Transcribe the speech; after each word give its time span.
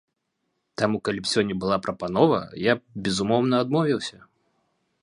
Таму 0.81 1.01
калі 1.09 1.19
б 1.25 1.31
сёння 1.33 1.57
была 1.65 1.77
прапанова, 1.89 2.41
я 2.71 2.77
б, 2.81 2.85
безумоўна, 3.05 3.55
адмовіўся. 3.69 4.17